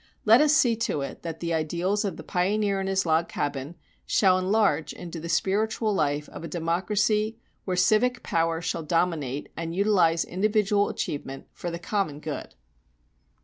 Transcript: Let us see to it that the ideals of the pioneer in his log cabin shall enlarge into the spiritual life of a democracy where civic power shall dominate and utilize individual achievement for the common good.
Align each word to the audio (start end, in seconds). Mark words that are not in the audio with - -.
Let 0.25 0.41
us 0.41 0.51
see 0.53 0.75
to 0.77 1.01
it 1.01 1.21
that 1.21 1.41
the 1.41 1.53
ideals 1.53 2.03
of 2.03 2.17
the 2.17 2.23
pioneer 2.23 2.81
in 2.81 2.87
his 2.87 3.05
log 3.05 3.29
cabin 3.29 3.75
shall 4.07 4.39
enlarge 4.39 4.93
into 4.93 5.19
the 5.19 5.29
spiritual 5.29 5.93
life 5.93 6.27
of 6.29 6.43
a 6.43 6.47
democracy 6.47 7.37
where 7.65 7.77
civic 7.77 8.23
power 8.23 8.61
shall 8.61 8.81
dominate 8.81 9.49
and 9.55 9.75
utilize 9.75 10.25
individual 10.25 10.89
achievement 10.89 11.45
for 11.53 11.69
the 11.69 11.77
common 11.77 12.19
good. 12.19 12.55